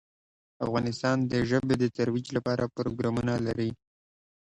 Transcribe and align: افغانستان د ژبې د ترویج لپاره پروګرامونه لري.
افغانستان 0.65 1.17
د 1.31 1.33
ژبې 1.49 1.75
د 1.79 1.85
ترویج 1.97 2.27
لپاره 2.37 2.71
پروګرامونه 2.77 3.33
لري. 3.45 3.71